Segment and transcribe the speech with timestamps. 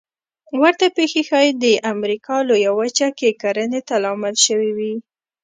[0.61, 4.93] ورته پېښې ښایي د امریکا لویه وچه کې کرنې ته لامل شوې وي